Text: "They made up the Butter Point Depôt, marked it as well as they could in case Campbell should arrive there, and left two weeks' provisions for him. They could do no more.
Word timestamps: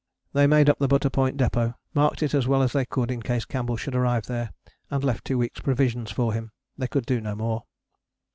"They 0.33 0.47
made 0.47 0.67
up 0.67 0.79
the 0.79 0.87
Butter 0.87 1.11
Point 1.11 1.37
Depôt, 1.37 1.75
marked 1.93 2.23
it 2.23 2.33
as 2.33 2.47
well 2.47 2.63
as 2.63 2.73
they 2.73 2.85
could 2.85 3.11
in 3.11 3.21
case 3.21 3.45
Campbell 3.45 3.77
should 3.77 3.93
arrive 3.95 4.25
there, 4.25 4.49
and 4.89 5.03
left 5.03 5.23
two 5.25 5.37
weeks' 5.37 5.61
provisions 5.61 6.09
for 6.09 6.33
him. 6.33 6.49
They 6.75 6.87
could 6.87 7.05
do 7.05 7.21
no 7.21 7.35
more. 7.35 7.65